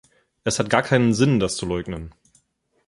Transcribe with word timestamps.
Es 0.43 0.57
hat 0.57 0.71
gar 0.71 0.81
keinen 0.81 1.13
Sinn, 1.13 1.39
das 1.39 1.57
zu 1.57 1.67
leugnen. 1.67 2.11